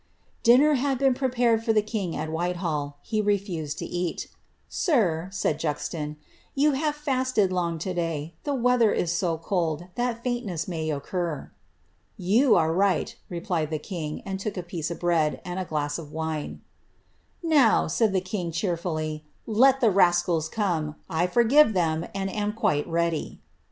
[0.47, 4.15] id been prepared for the king at Whitehall; he refused to
[4.47, 6.15] * said Juxon, ^
[6.55, 9.27] you have fasted long to day, the weather is t
[10.23, 11.51] faintness may occur."
[12.19, 16.59] i right,'' replied the king, and took a piece of bread, and a e.
[17.87, 20.95] said the king, cheerfully, ^ let the rascals come.
[21.11, 23.39] I have m, and am quite ready."